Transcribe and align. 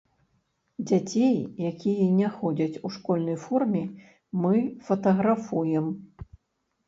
Дзяцей, 0.91 1.35
якія 1.71 2.07
не 2.19 2.27
ходзяць 2.37 2.79
у 2.89 2.89
школьнай 2.95 3.37
форме, 3.43 3.81
мы 4.45 4.55
фатаграфуем. 4.87 5.85